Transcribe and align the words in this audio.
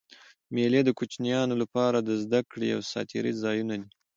مېلې 0.53 0.81
د 0.85 0.89
کوچنيانو 0.99 1.53
له 1.61 1.65
پاره 1.73 1.99
د 2.03 2.09
زدهکړي 2.23 2.69
او 2.75 2.81
ساتېري 2.91 3.33
ځایونه 3.43 3.75
دي. 3.81 3.89